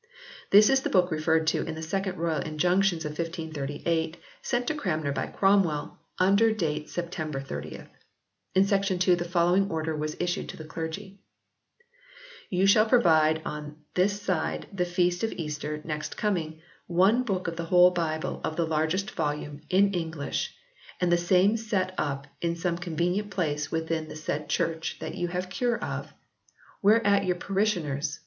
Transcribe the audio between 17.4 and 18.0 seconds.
of the whole